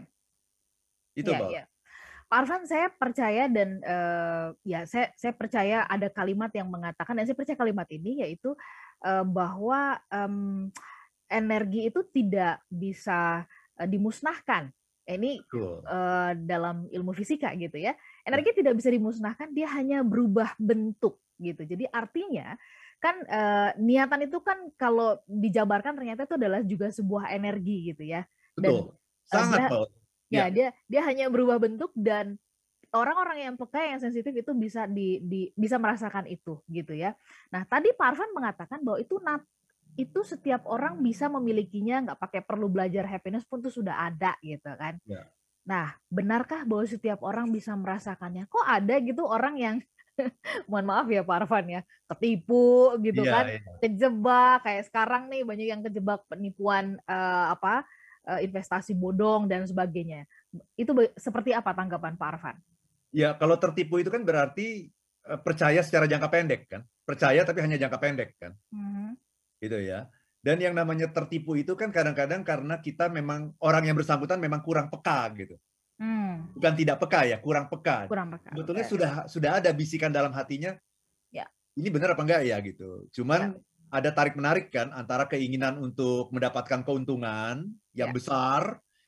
Itu, 1.18 1.34
ya, 1.34 1.38
Ya. 1.50 1.64
Pak 2.26 2.38
Arfan, 2.42 2.66
saya 2.66 2.90
percaya 2.90 3.46
dan 3.46 3.78
uh, 3.86 4.50
ya 4.66 4.82
saya 4.82 5.14
saya 5.14 5.30
percaya 5.30 5.86
ada 5.86 6.10
kalimat 6.10 6.50
yang 6.50 6.66
mengatakan 6.66 7.14
dan 7.14 7.22
saya 7.22 7.38
percaya 7.38 7.54
kalimat 7.54 7.86
ini 7.94 8.26
yaitu 8.26 8.50
uh, 9.06 9.22
bahwa 9.22 9.94
um, 10.10 10.66
energi 11.30 11.86
itu 11.86 12.02
tidak 12.10 12.58
bisa 12.66 13.46
uh, 13.78 13.86
dimusnahkan. 13.86 14.74
Ini 15.06 15.38
uh, 15.54 16.34
dalam 16.34 16.90
ilmu 16.90 17.14
fisika 17.14 17.54
gitu 17.54 17.78
ya. 17.78 17.94
Energi 18.26 18.50
ya. 18.50 18.56
tidak 18.58 18.74
bisa 18.74 18.90
dimusnahkan, 18.90 19.54
dia 19.54 19.70
hanya 19.70 20.02
berubah 20.02 20.58
bentuk 20.58 21.22
gitu. 21.38 21.62
Jadi 21.62 21.86
artinya 21.94 22.58
kan 22.98 23.22
uh, 23.22 23.70
niatan 23.78 24.26
itu 24.26 24.42
kan 24.42 24.66
kalau 24.74 25.22
dijabarkan 25.30 25.94
ternyata 25.94 26.26
itu 26.26 26.34
adalah 26.34 26.60
juga 26.66 26.90
sebuah 26.90 27.30
energi 27.30 27.94
gitu 27.94 28.02
ya. 28.02 28.26
Dan 28.58 28.82
Betul. 28.82 28.98
Sangat 29.30 29.70
uh, 29.70 29.86
Ya, 30.26 30.46
ya, 30.46 30.50
dia 30.50 30.68
dia 30.90 31.02
hanya 31.06 31.30
berubah 31.30 31.62
bentuk 31.62 31.94
dan 31.94 32.34
orang-orang 32.94 33.46
yang 33.46 33.54
peka 33.54 33.82
yang 33.82 34.00
sensitif 34.00 34.30
itu 34.32 34.52
bisa 34.54 34.86
di, 34.86 35.22
di 35.22 35.50
bisa 35.54 35.76
merasakan 35.76 36.26
itu 36.26 36.58
gitu 36.70 36.94
ya. 36.94 37.14
Nah, 37.50 37.66
tadi 37.66 37.90
Pak 37.94 38.06
Arfan 38.14 38.30
mengatakan 38.34 38.80
bahwa 38.82 38.98
itu 38.98 39.18
nat, 39.22 39.42
itu 39.98 40.20
setiap 40.22 40.66
orang 40.68 41.00
bisa 41.00 41.26
memilikinya 41.26 42.10
nggak 42.10 42.20
pakai 42.20 42.40
perlu 42.42 42.68
belajar 42.70 43.08
happiness 43.08 43.46
pun 43.48 43.64
itu 43.64 43.70
sudah 43.70 44.06
ada 44.06 44.34
gitu 44.44 44.70
kan. 44.76 44.98
Ya. 45.06 45.26
Nah, 45.66 45.98
benarkah 46.06 46.62
bahwa 46.62 46.86
setiap 46.86 47.26
orang 47.26 47.50
bisa 47.50 47.74
merasakannya? 47.74 48.46
Kok 48.46 48.66
ada 48.66 48.94
gitu 49.02 49.26
orang 49.26 49.54
yang 49.58 49.76
mohon 50.70 50.86
maaf 50.86 51.06
ya 51.10 51.26
Pak 51.26 51.36
Arfan 51.44 51.66
ya, 51.68 51.80
ketipu 52.14 52.94
gitu 53.02 53.26
ya, 53.26 53.32
kan, 53.34 53.44
ya. 53.50 53.60
kejebak 53.84 54.58
kayak 54.64 54.82
sekarang 54.88 55.28
nih 55.28 55.42
banyak 55.42 55.66
yang 55.68 55.82
kejebak 55.84 56.24
penipuan 56.30 56.96
uh, 57.04 57.52
apa 57.52 57.84
investasi 58.26 58.92
bodong 58.98 59.46
dan 59.46 59.62
sebagainya. 59.62 60.26
Itu 60.74 60.92
seperti 61.14 61.54
apa 61.54 61.70
tanggapan 61.70 62.18
Pak 62.18 62.28
Arfan? 62.34 62.56
Ya, 63.14 63.32
kalau 63.38 63.54
tertipu 63.56 64.02
itu 64.02 64.10
kan 64.10 64.26
berarti 64.26 64.90
eh, 65.24 65.40
percaya 65.40 65.80
secara 65.86 66.10
jangka 66.10 66.28
pendek 66.28 66.66
kan. 66.66 66.82
Percaya 67.06 67.46
tapi 67.46 67.62
hanya 67.62 67.78
jangka 67.78 67.98
pendek 68.02 68.34
kan. 68.36 68.52
Mm-hmm. 68.74 69.10
Gitu 69.62 69.78
ya. 69.86 70.10
Dan 70.42 70.62
yang 70.62 70.74
namanya 70.74 71.10
tertipu 71.10 71.58
itu 71.58 71.74
kan 71.74 71.90
kadang-kadang 71.90 72.46
karena 72.46 72.78
kita 72.78 73.10
memang 73.10 73.54
orang 73.62 73.90
yang 73.90 73.96
bersangkutan 73.98 74.38
memang 74.38 74.62
kurang 74.62 74.86
peka 74.90 75.26
gitu. 75.34 75.58
Hmm. 75.98 76.52
Bukan 76.54 76.76
tidak 76.76 77.02
peka 77.02 77.26
ya, 77.26 77.42
kurang 77.42 77.66
peka. 77.66 78.06
Kurang 78.06 78.30
peka. 78.30 78.54
Sebetulnya 78.54 78.84
okay. 78.86 78.92
sudah 78.94 79.10
sudah 79.26 79.50
ada 79.58 79.70
bisikan 79.74 80.14
dalam 80.14 80.30
hatinya. 80.30 80.76
Ya. 81.34 81.50
Ini 81.74 81.90
benar 81.90 82.14
apa 82.14 82.22
enggak 82.22 82.46
ya 82.46 82.62
gitu. 82.62 83.10
Cuman 83.10 83.58
ya 83.58 83.75
ada 83.90 84.10
tarik 84.10 84.34
menarik 84.34 84.74
kan 84.74 84.90
antara 84.90 85.30
keinginan 85.30 85.78
untuk 85.78 86.30
mendapatkan 86.34 86.82
keuntungan 86.82 87.70
yang 87.94 88.10
yeah. 88.10 88.16
besar 88.16 88.62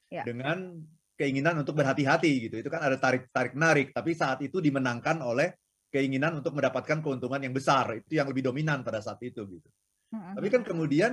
yeah. 0.09 0.25
dengan 0.25 0.79
keinginan 1.19 1.59
untuk 1.59 1.75
berhati-hati 1.75 2.33
gitu. 2.49 2.57
Itu 2.63 2.71
kan 2.71 2.87
ada 2.87 2.95
tarik 2.95 3.29
tarik 3.35 3.59
menarik, 3.59 3.91
tapi 3.91 4.15
saat 4.15 4.39
itu 4.47 4.63
dimenangkan 4.63 5.19
oleh 5.19 5.51
keinginan 5.91 6.39
untuk 6.39 6.55
mendapatkan 6.55 7.03
keuntungan 7.03 7.43
yang 7.43 7.51
besar. 7.51 7.99
Itu 7.99 8.15
yang 8.15 8.31
lebih 8.31 8.47
dominan 8.47 8.87
pada 8.87 9.03
saat 9.03 9.19
itu 9.27 9.43
gitu. 9.51 9.69
Mm-hmm. 10.15 10.35
Tapi 10.39 10.49
kan 10.49 10.63
kemudian 10.63 11.13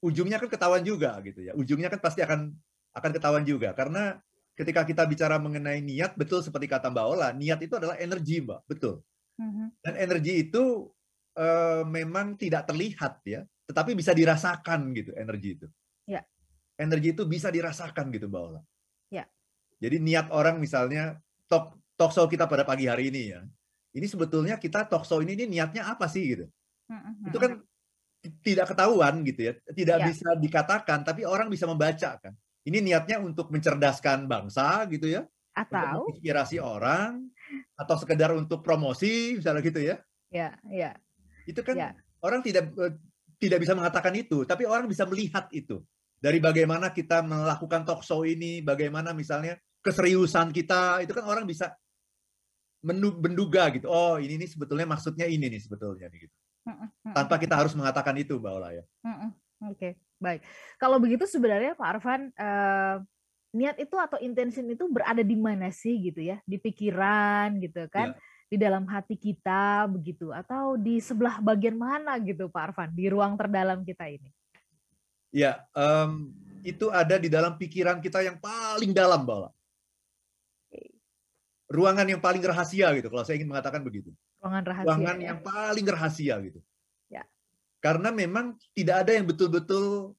ujungnya 0.00 0.40
kan 0.40 0.48
ketahuan 0.48 0.82
juga 0.82 1.20
gitu 1.20 1.44
ya. 1.44 1.52
Ujungnya 1.52 1.92
kan 1.92 2.00
pasti 2.00 2.24
akan 2.24 2.50
akan 2.96 3.10
ketahuan 3.12 3.44
juga 3.44 3.76
karena 3.76 4.16
ketika 4.52 4.84
kita 4.84 5.08
bicara 5.08 5.40
mengenai 5.40 5.80
niat 5.80 6.12
betul 6.16 6.44
seperti 6.44 6.68
kata 6.68 6.88
Mbak 6.92 7.06
Ola, 7.08 7.28
niat 7.36 7.60
itu 7.60 7.76
adalah 7.76 8.00
energi, 8.00 8.40
Mbak. 8.40 8.60
Betul. 8.64 9.04
Mm-hmm. 9.36 9.66
Dan 9.84 9.94
energi 10.00 10.32
itu 10.48 10.88
uh, 11.36 11.82
memang 11.86 12.36
tidak 12.36 12.68
terlihat 12.68 13.22
ya, 13.24 13.44
tetapi 13.68 13.96
bisa 13.96 14.12
dirasakan 14.12 14.92
gitu 14.96 15.12
energi 15.16 15.60
itu. 15.60 15.66
Ya. 16.08 16.24
Energi 16.76 17.14
itu 17.14 17.24
bisa 17.28 17.52
dirasakan 17.52 18.10
gitu 18.10 18.26
Mbak 18.28 18.42
Ola. 18.42 18.60
Ya. 19.12 19.24
Jadi 19.82 19.96
niat 20.00 20.32
orang 20.32 20.58
misalnya 20.58 21.20
talk 21.46 21.76
talk 21.96 22.10
show 22.14 22.26
kita 22.26 22.48
pada 22.48 22.64
pagi 22.64 22.88
hari 22.88 23.12
ini 23.12 23.22
ya. 23.36 23.40
Ini 23.92 24.06
sebetulnya 24.08 24.56
kita 24.56 24.88
talk 24.88 25.04
show 25.04 25.20
ini, 25.20 25.36
ini 25.36 25.60
niatnya 25.60 25.84
apa 25.84 26.08
sih 26.08 26.24
gitu. 26.24 26.46
Mm-hmm. 26.88 27.28
Itu 27.28 27.38
kan 27.38 27.52
tidak 28.40 28.72
ketahuan 28.72 29.20
gitu 29.26 29.40
ya, 29.50 29.52
tidak 29.74 29.98
ya. 29.98 30.06
bisa 30.08 30.28
dikatakan, 30.38 31.02
tapi 31.02 31.26
orang 31.26 31.50
bisa 31.50 31.66
membaca 31.66 32.16
kan. 32.22 32.32
Ini 32.62 32.78
niatnya 32.78 33.18
untuk 33.18 33.50
mencerdaskan 33.50 34.30
bangsa 34.30 34.86
gitu 34.86 35.10
ya, 35.10 35.26
atau 35.52 36.06
inspirasi 36.14 36.62
orang, 36.62 37.26
atau 37.74 37.98
sekedar 37.98 38.30
untuk 38.32 38.62
promosi 38.62 39.36
misalnya 39.36 39.62
gitu 39.66 39.82
ya. 39.82 39.96
Ya, 40.30 40.54
ya. 40.70 40.94
Itu 41.46 41.60
kan 41.66 41.76
ya. 41.76 41.90
orang 42.22 42.40
tidak 42.40 42.70
eh, 42.78 42.94
tidak 43.42 43.58
bisa 43.58 43.74
mengatakan 43.74 44.14
itu, 44.14 44.46
tapi 44.46 44.62
orang 44.68 44.86
bisa 44.86 45.02
melihat 45.02 45.50
itu. 45.50 45.82
Dari 46.22 46.38
bagaimana 46.38 46.94
kita 46.94 47.26
melakukan 47.26 47.82
talk 47.82 48.06
show 48.06 48.22
ini, 48.22 48.62
bagaimana 48.62 49.10
misalnya 49.10 49.58
keseriusan 49.82 50.54
kita, 50.54 51.02
itu 51.02 51.10
kan 51.10 51.26
orang 51.26 51.42
bisa 51.42 51.74
menduga 52.86 53.74
gitu. 53.74 53.90
Oh, 53.90 54.22
ini 54.22 54.38
nih 54.38 54.46
sebetulnya 54.46 54.86
maksudnya 54.86 55.26
ini 55.26 55.50
nih 55.50 55.58
sebetulnya 55.58 56.06
gitu. 56.14 56.30
Tanpa 57.10 57.42
kita 57.42 57.58
harus 57.58 57.74
mengatakan 57.74 58.14
itu, 58.14 58.38
Mbak 58.38 58.52
Ola 58.54 58.70
ya. 58.70 58.84
Oke, 59.02 59.26
okay, 59.74 59.92
baik. 60.22 60.46
Kalau 60.78 61.02
begitu 61.02 61.26
sebenarnya 61.26 61.74
Pak 61.74 61.88
Arfan 61.98 62.30
uh, 62.38 63.02
niat 63.50 63.82
itu 63.82 63.98
atau 63.98 64.22
intention 64.22 64.70
itu 64.70 64.86
berada 64.86 65.26
di 65.26 65.34
mana 65.34 65.74
sih 65.74 65.98
gitu 66.06 66.22
ya? 66.22 66.38
Di 66.46 66.62
pikiran 66.62 67.58
gitu 67.58 67.90
kan? 67.90 68.14
Ya 68.14 68.30
di 68.52 68.60
dalam 68.60 68.84
hati 68.84 69.16
kita 69.16 69.88
begitu 69.88 70.28
atau 70.28 70.76
di 70.76 71.00
sebelah 71.00 71.40
bagian 71.40 71.72
mana 71.72 72.20
gitu 72.20 72.52
Pak 72.52 72.76
Arfan 72.76 72.92
di 72.92 73.08
ruang 73.08 73.32
terdalam 73.40 73.80
kita 73.80 74.12
ini? 74.12 74.28
Ya, 75.32 75.64
um, 75.72 76.28
itu 76.60 76.92
ada 76.92 77.16
di 77.16 77.32
dalam 77.32 77.56
pikiran 77.56 78.04
kita 78.04 78.20
yang 78.20 78.36
paling 78.36 78.92
dalam, 78.92 79.24
Bala. 79.24 79.48
Ruangan 81.72 82.04
yang 82.04 82.20
paling 82.20 82.44
rahasia 82.44 82.92
gitu, 82.92 83.08
kalau 83.08 83.24
saya 83.24 83.40
ingin 83.40 83.48
mengatakan 83.48 83.80
begitu. 83.80 84.12
Ruangan 84.44 84.64
rahasia. 84.68 84.88
Ruangan 84.92 85.16
ya? 85.16 85.26
yang 85.32 85.38
paling 85.40 85.86
rahasia 85.88 86.34
gitu. 86.44 86.60
Ya. 87.08 87.24
Karena 87.80 88.12
memang 88.12 88.60
tidak 88.76 89.08
ada 89.08 89.16
yang 89.16 89.24
betul-betul 89.24 90.12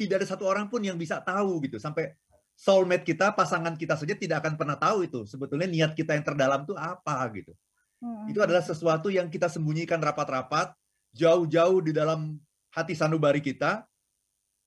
tidak 0.00 0.24
ada 0.24 0.26
satu 0.32 0.48
orang 0.48 0.72
pun 0.72 0.80
yang 0.80 0.96
bisa 0.96 1.20
tahu 1.20 1.60
gitu 1.68 1.76
sampai 1.76 2.16
soulmate 2.60 3.08
kita, 3.08 3.32
pasangan 3.32 3.72
kita 3.72 3.96
saja 3.96 4.12
tidak 4.12 4.44
akan 4.44 4.60
pernah 4.60 4.76
tahu 4.76 5.08
itu. 5.08 5.24
Sebetulnya 5.24 5.64
niat 5.64 5.96
kita 5.96 6.12
yang 6.12 6.20
terdalam 6.20 6.68
itu 6.68 6.76
apa 6.76 7.24
gitu. 7.32 7.56
Hmm. 8.04 8.28
Itu 8.28 8.44
adalah 8.44 8.60
sesuatu 8.60 9.08
yang 9.08 9.32
kita 9.32 9.48
sembunyikan 9.48 9.96
rapat-rapat, 9.96 10.76
jauh-jauh 11.16 11.80
di 11.80 11.96
dalam 11.96 12.36
hati 12.76 12.92
sanubari 12.92 13.40
kita, 13.40 13.88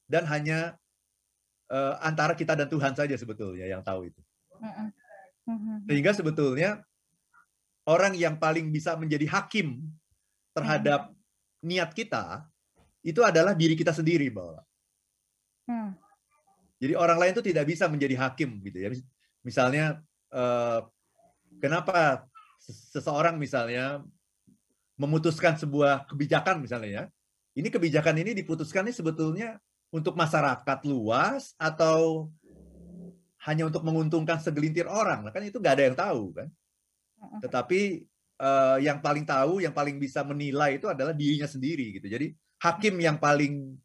dan 0.09 0.25
hanya 0.25 0.73
uh, 1.69 2.01
antara 2.01 2.33
kita 2.33 2.57
dan 2.57 2.65
Tuhan 2.65 2.97
saja 2.97 3.13
sebetulnya 3.13 3.69
yang 3.69 3.85
tahu 3.85 4.09
itu. 4.09 4.21
Hmm. 4.57 4.89
Hmm. 5.45 5.77
Sehingga 5.85 6.17
sebetulnya 6.17 6.81
orang 7.85 8.17
yang 8.17 8.41
paling 8.41 8.73
bisa 8.73 8.97
menjadi 8.97 9.29
hakim 9.29 9.85
terhadap 10.57 11.13
niat 11.61 11.93
kita, 11.93 12.49
itu 13.05 13.21
adalah 13.21 13.53
diri 13.53 13.77
kita 13.77 13.93
sendiri, 13.93 14.33
bahwa. 14.33 14.65
Jadi 16.83 16.93
orang 16.99 17.15
lain 17.15 17.31
itu 17.31 17.43
tidak 17.47 17.65
bisa 17.71 17.87
menjadi 17.87 18.15
hakim 18.27 18.59
gitu 18.59 18.77
ya. 18.83 18.89
Misalnya 19.39 20.03
eh, 20.35 20.79
kenapa 21.63 22.27
seseorang 22.59 23.39
misalnya 23.39 24.03
memutuskan 24.99 25.55
sebuah 25.55 26.11
kebijakan 26.11 26.59
misalnya 26.59 26.91
ya. 26.91 27.03
Ini 27.53 27.69
kebijakan 27.69 28.19
ini 28.19 28.35
diputuskan 28.35 28.89
ini 28.89 28.93
sebetulnya 28.93 29.61
untuk 29.93 30.17
masyarakat 30.17 30.79
luas 30.89 31.53
atau 31.55 32.33
hanya 33.45 33.69
untuk 33.69 33.85
menguntungkan 33.85 34.41
segelintir 34.41 34.89
orang. 34.89 35.27
Nah, 35.27 35.31
kan 35.31 35.43
itu 35.45 35.61
nggak 35.61 35.75
ada 35.77 35.85
yang 35.85 35.97
tahu 35.97 36.23
kan. 36.33 36.47
Tetapi 37.45 37.81
uh, 38.41 38.77
yang 38.81 38.99
paling 39.03 39.23
tahu, 39.27 39.61
yang 39.61 39.75
paling 39.75 40.01
bisa 40.01 40.25
menilai 40.25 40.81
itu 40.81 40.89
adalah 40.89 41.13
dirinya 41.13 41.45
sendiri 41.45 41.93
gitu. 41.99 42.09
Jadi 42.09 42.33
hakim 42.63 42.95
yang 42.97 43.21
paling 43.21 43.77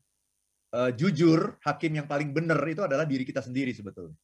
uh, 0.74 0.90
jujur, 0.92 1.56
hakim 1.64 1.98
yang 2.00 2.06
paling 2.08 2.32
benar 2.34 2.58
itu 2.68 2.84
adalah 2.84 3.08
diri 3.08 3.24
kita 3.24 3.40
sendiri 3.40 3.72
sebetulnya. 3.72 4.16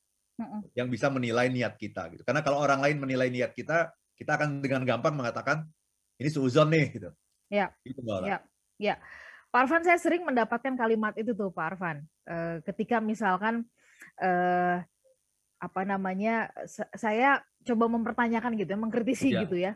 Yang 0.74 0.88
bisa 0.98 1.06
menilai 1.14 1.46
niat 1.46 1.78
kita 1.78 2.10
gitu. 2.10 2.22
Karena 2.26 2.42
kalau 2.42 2.58
orang 2.58 2.82
lain 2.82 2.98
menilai 2.98 3.30
niat 3.30 3.54
kita, 3.54 3.94
kita 4.18 4.34
akan 4.34 4.58
dengan 4.58 4.82
gampang 4.82 5.14
mengatakan 5.14 5.62
ini 6.18 6.28
seuzon 6.30 6.70
nih 6.70 6.86
gitu. 6.90 7.10
Ya. 7.50 7.70
Itu 7.86 8.02
ya. 8.02 8.42
Ya. 8.78 8.94
Pak 9.54 9.70
Arfan 9.70 9.86
saya 9.86 9.98
sering 10.02 10.26
mendapatkan 10.26 10.74
kalimat 10.74 11.14
itu 11.14 11.30
tuh 11.38 11.54
Pak 11.54 11.66
Arfan. 11.74 12.02
Uh, 12.26 12.58
ketika 12.66 12.98
misalkan 12.98 13.62
uh, 14.18 14.82
apa 15.62 15.80
namanya 15.86 16.50
saya 16.98 17.40
coba 17.64 17.88
mempertanyakan 17.88 18.58
gitu 18.58 18.74
mengkritisi 18.74 19.30
ya. 19.30 19.46
gitu 19.46 19.56
ya. 19.56 19.72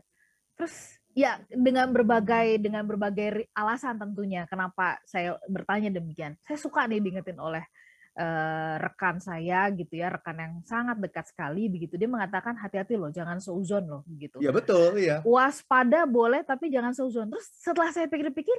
Terus 0.58 0.98
ya 1.18 1.42
dengan 1.50 1.90
berbagai 1.90 2.62
dengan 2.62 2.86
berbagai 2.86 3.50
alasan 3.50 3.98
tentunya 3.98 4.46
kenapa 4.46 5.02
saya 5.02 5.34
bertanya 5.50 5.90
demikian. 5.90 6.38
Saya 6.46 6.54
suka 6.54 6.86
nih 6.86 7.02
diingetin 7.02 7.42
oleh 7.42 7.66
uh, 8.14 8.78
rekan 8.78 9.18
saya 9.18 9.66
gitu 9.74 9.98
ya, 9.98 10.14
rekan 10.14 10.38
yang 10.38 10.54
sangat 10.62 11.02
dekat 11.02 11.26
sekali 11.26 11.66
begitu. 11.66 11.98
Dia 11.98 12.06
mengatakan 12.06 12.54
hati-hati 12.54 12.94
loh, 12.94 13.10
jangan 13.10 13.42
seuzon 13.42 13.90
loh 13.90 14.02
begitu. 14.06 14.38
Iya 14.38 14.54
betul, 14.54 14.94
iya. 15.02 15.18
Waspada 15.26 16.06
boleh 16.06 16.46
tapi 16.46 16.70
jangan 16.70 16.94
seuzon. 16.94 17.34
Terus 17.34 17.50
setelah 17.58 17.90
saya 17.90 18.06
pikir-pikir 18.06 18.54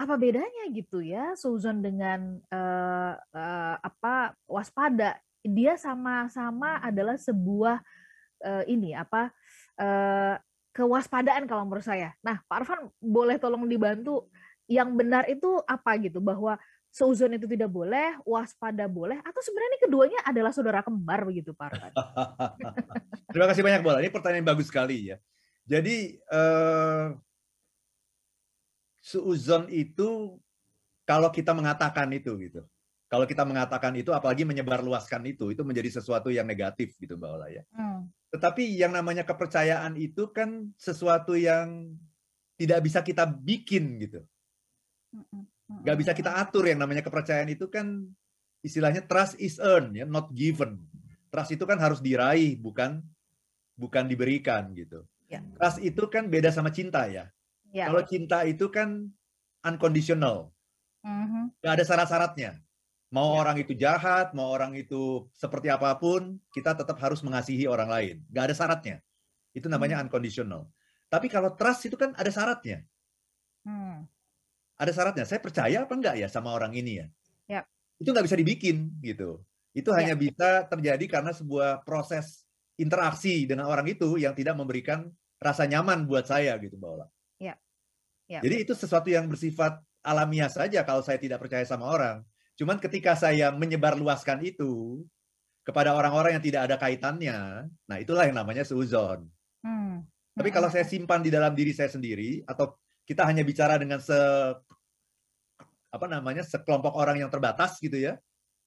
apa 0.00 0.16
bedanya 0.16 0.64
gitu 0.72 1.04
ya 1.04 1.36
seuzon 1.38 1.78
dengan 1.78 2.42
uh, 2.50 3.14
uh, 3.14 3.76
apa 3.78 4.34
waspada? 4.50 5.14
Dia 5.40 5.78
sama-sama 5.78 6.82
adalah 6.84 7.16
sebuah 7.16 7.80
uh, 8.44 8.64
ini 8.68 8.92
apa 8.92 9.32
uh, 9.80 10.36
kewaspadaan 10.70 11.44
kalau 11.50 11.66
menurut 11.66 11.84
saya. 11.84 12.14
Nah, 12.22 12.42
Pak 12.46 12.56
Arfan 12.62 12.80
boleh 13.02 13.36
tolong 13.42 13.66
dibantu 13.66 14.30
yang 14.70 14.94
benar 14.94 15.26
itu 15.26 15.58
apa 15.66 15.98
gitu 15.98 16.22
bahwa 16.22 16.54
seuzon 16.90 17.34
itu 17.38 17.46
tidak 17.46 17.70
boleh, 17.70 18.18
waspada 18.26 18.86
boleh, 18.90 19.18
atau 19.22 19.40
sebenarnya 19.42 19.70
ini 19.70 19.80
keduanya 19.82 20.20
adalah 20.26 20.50
saudara 20.50 20.82
kembar 20.82 21.22
begitu 21.26 21.54
Pak 21.54 21.66
Arfan? 21.70 21.92
Terima 23.34 23.46
kasih 23.50 23.62
banyak 23.62 23.82
Bola. 23.82 24.02
Ini 24.02 24.10
pertanyaan 24.10 24.42
yang 24.42 24.50
bagus 24.50 24.66
sekali 24.70 25.14
ya. 25.14 25.16
Jadi 25.70 26.18
uh, 26.34 27.14
seuzon 28.98 29.70
itu 29.70 30.38
kalau 31.06 31.30
kita 31.30 31.54
mengatakan 31.54 32.10
itu 32.10 32.34
gitu. 32.42 32.62
Kalau 33.10 33.26
kita 33.26 33.42
mengatakan 33.42 33.90
itu, 33.98 34.14
apalagi 34.14 34.46
menyebarluaskan 34.46 35.26
itu, 35.26 35.50
itu 35.50 35.66
menjadi 35.66 35.98
sesuatu 35.98 36.30
yang 36.30 36.46
negatif 36.46 36.94
gitu 36.94 37.18
Mbak 37.18 37.30
Ola 37.34 37.50
ya. 37.50 37.66
Hmm. 37.74 38.06
Tetapi 38.30 38.62
yang 38.78 38.94
namanya 38.94 39.26
kepercayaan 39.26 39.98
itu 39.98 40.30
kan 40.30 40.70
sesuatu 40.78 41.34
yang 41.34 41.98
tidak 42.54 42.80
bisa 42.86 43.02
kita 43.02 43.26
bikin 43.26 43.98
gitu. 43.98 44.22
Gak 45.82 45.98
bisa 45.98 46.12
kita 46.14 46.38
atur 46.38 46.66
yang 46.70 46.78
namanya 46.78 47.02
kepercayaan 47.02 47.50
itu 47.50 47.66
kan 47.66 48.06
istilahnya 48.62 49.06
trust 49.06 49.38
is 49.42 49.58
earned 49.58 49.98
ya, 49.98 50.06
not 50.06 50.30
given. 50.30 50.78
Trust 51.30 51.58
itu 51.58 51.64
kan 51.66 51.78
harus 51.78 51.98
diraih 51.98 52.58
bukan 52.58 53.02
bukan 53.74 54.04
diberikan 54.06 54.70
gitu. 54.76 55.02
Ya. 55.30 55.42
Trust 55.58 55.82
itu 55.82 56.06
kan 56.10 56.26
beda 56.26 56.50
sama 56.54 56.70
cinta 56.74 57.06
ya. 57.06 57.30
ya. 57.70 57.90
Kalau 57.90 58.02
cinta 58.06 58.42
itu 58.46 58.70
kan 58.70 59.10
unconditional. 59.64 60.50
Mm-hmm. 61.00 61.64
Gak 61.64 61.72
ada 61.80 61.84
syarat-syaratnya. 61.86 62.50
Mau 63.10 63.34
ya. 63.34 63.42
orang 63.42 63.56
itu 63.58 63.74
jahat, 63.74 64.30
mau 64.38 64.54
orang 64.54 64.78
itu 64.78 65.26
seperti 65.34 65.66
apa 65.66 65.98
pun, 65.98 66.38
kita 66.54 66.78
tetap 66.78 66.94
harus 67.02 67.20
mengasihi 67.26 67.66
orang 67.66 67.90
lain. 67.90 68.16
Gak 68.30 68.50
ada 68.50 68.54
syaratnya. 68.54 68.96
Itu 69.50 69.66
namanya 69.66 69.98
hmm. 69.98 70.06
unconditional. 70.06 70.70
Tapi 71.10 71.26
kalau 71.26 71.58
trust 71.58 71.90
itu 71.90 71.98
kan 71.98 72.14
ada 72.14 72.30
syaratnya. 72.30 72.86
Hmm. 73.66 74.06
Ada 74.78 74.94
syaratnya. 74.94 75.26
Saya 75.26 75.42
percaya 75.42 75.82
apa 75.82 75.92
enggak 75.98 76.22
ya 76.22 76.30
sama 76.30 76.54
orang 76.54 76.70
ini 76.70 77.02
ya? 77.02 77.06
ya. 77.50 77.60
Itu 77.98 78.14
nggak 78.14 78.30
bisa 78.30 78.38
dibikin 78.38 78.94
gitu. 79.02 79.42
Itu 79.74 79.90
ya. 79.90 80.06
hanya 80.06 80.14
bisa 80.14 80.70
terjadi 80.70 81.04
karena 81.10 81.34
sebuah 81.34 81.82
proses 81.82 82.46
interaksi 82.78 83.44
dengan 83.44 83.68
orang 83.68 83.90
itu 83.90 84.16
yang 84.22 84.32
tidak 84.38 84.54
memberikan 84.54 85.10
rasa 85.42 85.66
nyaman 85.66 86.06
buat 86.06 86.30
saya 86.30 86.54
gitu, 86.62 86.78
Mbak 86.78 86.90
Ola. 86.94 87.06
Ya. 87.42 87.58
Ya. 88.30 88.38
Jadi 88.40 88.62
itu 88.62 88.72
sesuatu 88.78 89.10
yang 89.10 89.26
bersifat 89.26 89.82
alamiah 90.06 90.48
saja 90.48 90.86
kalau 90.86 91.02
saya 91.02 91.18
tidak 91.18 91.42
percaya 91.42 91.66
sama 91.66 91.90
orang. 91.90 92.22
Cuman 92.60 92.76
ketika 92.76 93.16
saya 93.16 93.48
menyebarluaskan 93.56 94.44
itu 94.44 95.00
kepada 95.64 95.96
orang-orang 95.96 96.36
yang 96.36 96.44
tidak 96.44 96.68
ada 96.68 96.76
kaitannya, 96.76 97.64
nah 97.88 97.96
itulah 97.96 98.28
yang 98.28 98.36
namanya 98.36 98.68
suzon. 98.68 99.24
Hmm. 99.64 100.04
Tapi 100.36 100.52
kalau 100.52 100.68
saya 100.68 100.84
simpan 100.84 101.24
di 101.24 101.32
dalam 101.32 101.56
diri 101.56 101.72
saya 101.72 101.88
sendiri 101.88 102.44
atau 102.44 102.76
kita 103.08 103.24
hanya 103.24 103.48
bicara 103.48 103.80
dengan 103.80 103.96
se 104.04 104.12
apa 105.90 106.06
namanya 106.06 106.44
sekelompok 106.44 106.92
orang 107.00 107.24
yang 107.24 107.32
terbatas 107.32 107.80
gitu 107.80 107.96
ya, 107.96 108.20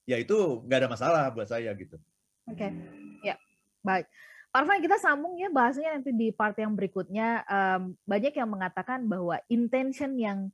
ya 0.09 0.17
itu 0.17 0.65
nggak 0.65 0.79
ada 0.81 0.89
masalah 0.89 1.23
buat 1.29 1.45
saya 1.45 1.69
gitu. 1.77 2.01
Oke, 2.49 2.65
okay. 2.65 2.73
ya 3.21 3.37
baik. 3.85 4.09
Parvan 4.49 4.81
kita 4.81 4.97
sambung 4.97 5.37
ya 5.37 5.53
bahasanya 5.53 6.01
nanti 6.01 6.09
di 6.17 6.33
part 6.33 6.57
yang 6.57 6.73
berikutnya. 6.73 7.45
Um, 7.45 7.93
banyak 8.09 8.33
yang 8.33 8.49
mengatakan 8.49 9.05
bahwa 9.05 9.37
intention 9.53 10.17
yang 10.17 10.49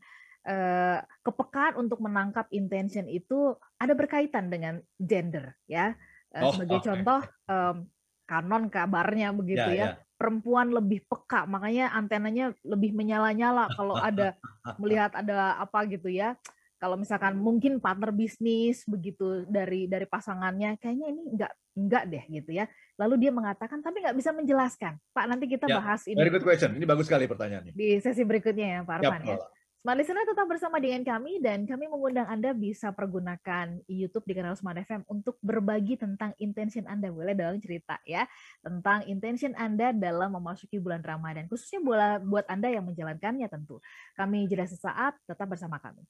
eh, 0.50 1.00
kepekaan 1.22 1.78
untuk 1.78 2.02
menangkap 2.02 2.50
intention 2.50 3.06
itu 3.06 3.54
ada 3.78 3.94
berkaitan 3.94 4.50
dengan 4.50 4.82
gender 4.98 5.54
ya. 5.70 5.94
Eh, 6.34 6.42
oh, 6.42 6.54
sebagai 6.54 6.82
okay. 6.82 6.88
contoh 6.90 7.22
um, 7.50 7.76
kanon 8.26 8.66
kabarnya 8.70 9.30
begitu 9.34 9.70
yeah, 9.70 9.78
ya. 9.78 9.86
Yeah. 9.94 9.94
Perempuan 10.20 10.76
lebih 10.76 11.08
peka, 11.08 11.48
makanya 11.48 11.96
antenanya 11.96 12.52
lebih 12.68 12.92
menyala-nyala 12.92 13.72
kalau 13.72 13.96
ada 13.96 14.36
melihat 14.82 15.16
ada 15.16 15.56
apa 15.62 15.88
gitu 15.88 16.12
ya. 16.12 16.36
Kalau 16.80 16.96
misalkan 16.96 17.36
mungkin 17.36 17.84
partner 17.84 18.12
bisnis 18.16 18.88
begitu 18.88 19.44
dari 19.48 19.88
dari 19.88 20.08
pasangannya, 20.08 20.80
kayaknya 20.80 21.08
ini 21.12 21.22
enggak 21.28 21.52
enggak 21.76 22.04
deh 22.08 22.24
gitu 22.40 22.52
ya. 22.56 22.68
Lalu 23.00 23.28
dia 23.28 23.32
mengatakan 23.32 23.80
tapi 23.80 24.04
nggak 24.04 24.16
bisa 24.16 24.32
menjelaskan. 24.36 24.96
Pak 25.12 25.26
nanti 25.28 25.48
kita 25.48 25.68
ya, 25.68 25.80
bahas 25.80 26.04
ini. 26.08 26.20
Very 26.20 26.32
good 26.32 26.44
question. 26.48 26.76
Ini 26.76 26.84
bagus 26.88 27.08
sekali 27.08 27.28
pertanyaannya. 27.28 27.76
Di 27.76 28.00
sesi 28.04 28.24
berikutnya 28.24 28.68
ya 28.76 28.80
Pak 28.84 28.96
Arman 29.00 29.24
ya. 29.24 29.40
Smart 29.80 29.96
Listener 29.96 30.28
tetap 30.28 30.44
bersama 30.44 30.76
dengan 30.84 31.08
kami 31.08 31.40
dan 31.40 31.64
kami 31.64 31.88
mengundang 31.88 32.28
Anda 32.28 32.52
bisa 32.52 32.92
pergunakan 32.92 33.80
YouTube 33.88 34.28
di 34.28 34.36
kanal 34.36 34.52
Smart 34.60 34.76
FM 34.76 35.08
untuk 35.08 35.40
berbagi 35.40 35.96
tentang 35.96 36.36
intention 36.36 36.84
Anda. 36.84 37.08
Boleh 37.08 37.32
dong 37.32 37.64
cerita 37.64 37.96
ya 38.04 38.28
tentang 38.60 39.08
intention 39.08 39.56
Anda 39.56 39.96
dalam 39.96 40.36
memasuki 40.36 40.84
bulan 40.84 41.00
Ramadan. 41.00 41.48
Khususnya 41.48 41.80
buat 42.20 42.44
Anda 42.52 42.76
yang 42.76 42.92
menjalankannya 42.92 43.48
tentu. 43.48 43.80
Kami 44.20 44.52
jeda 44.52 44.68
sesaat, 44.68 45.16
tetap 45.24 45.48
bersama 45.48 45.80
kami. 45.80 46.04